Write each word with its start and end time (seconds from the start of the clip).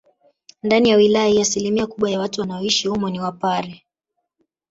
Ndani 0.63 0.89
ya 0.89 0.95
wilaya 0.97 1.27
hiyo 1.27 1.41
asilimia 1.41 1.87
kubwa 1.87 2.09
ya 2.11 2.19
watu 2.19 2.41
wanaoishi 2.41 2.87
humo 2.87 3.09
ni 3.09 3.19
wapare 3.19 3.85